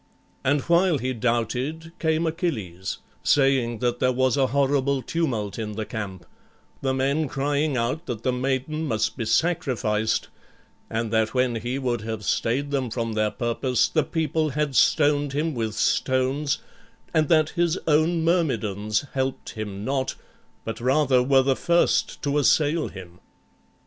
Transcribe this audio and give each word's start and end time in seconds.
And 0.43 0.61
while 0.61 0.97
he 0.97 1.13
doubted 1.13 1.91
came 1.99 2.25
Achilles, 2.25 2.97
saying 3.21 3.77
that 3.81 3.99
there 3.99 4.11
was 4.11 4.35
a 4.35 4.47
horrible 4.47 5.03
tumult 5.03 5.59
in 5.59 5.73
the 5.73 5.85
camp, 5.85 6.25
the 6.81 6.91
men 6.91 7.27
crying 7.27 7.77
out 7.77 8.07
that 8.07 8.23
the 8.23 8.31
maiden 8.33 8.85
must 8.87 9.15
be 9.15 9.25
sacrificed, 9.25 10.29
and 10.89 11.11
that 11.13 11.35
when 11.35 11.57
he 11.57 11.77
would 11.77 12.01
have 12.01 12.23
stayed 12.25 12.71
them 12.71 12.89
from 12.89 13.13
their 13.13 13.29
purpose, 13.29 13.87
the 13.87 14.01
people 14.03 14.49
had 14.49 14.75
stoned 14.75 15.33
him 15.33 15.53
with 15.53 15.75
stones, 15.75 16.57
and 17.13 17.29
that 17.29 17.49
his 17.51 17.77
own 17.87 18.23
Myrmidons 18.23 19.05
helped 19.13 19.51
him 19.51 19.85
not, 19.85 20.15
but 20.65 20.81
rather 20.81 21.21
were 21.21 21.43
the 21.43 21.55
first 21.55 22.23
to 22.23 22.39
assail 22.39 22.87
him. 22.87 23.19